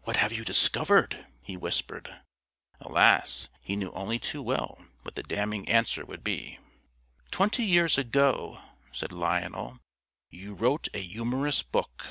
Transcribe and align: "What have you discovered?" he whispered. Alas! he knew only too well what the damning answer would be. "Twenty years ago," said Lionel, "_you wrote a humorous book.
"What 0.00 0.16
have 0.16 0.32
you 0.32 0.44
discovered?" 0.44 1.28
he 1.42 1.56
whispered. 1.56 2.22
Alas! 2.80 3.48
he 3.62 3.76
knew 3.76 3.92
only 3.92 4.18
too 4.18 4.42
well 4.42 4.84
what 5.02 5.14
the 5.14 5.22
damning 5.22 5.68
answer 5.68 6.04
would 6.04 6.24
be. 6.24 6.58
"Twenty 7.30 7.62
years 7.62 7.96
ago," 7.96 8.60
said 8.90 9.12
Lionel, 9.12 9.78
"_you 10.32 10.60
wrote 10.60 10.88
a 10.92 10.98
humorous 10.98 11.62
book. 11.62 12.04